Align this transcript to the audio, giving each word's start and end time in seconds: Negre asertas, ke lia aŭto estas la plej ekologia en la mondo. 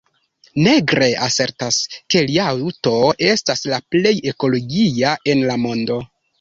Negre 0.67 1.09
asertas, 1.25 1.77
ke 2.15 2.23
lia 2.31 2.47
aŭto 2.55 2.95
estas 3.29 3.63
la 3.75 3.81
plej 3.93 4.17
ekologia 4.35 5.15
en 5.37 5.49
la 5.53 5.63
mondo. 5.69 6.05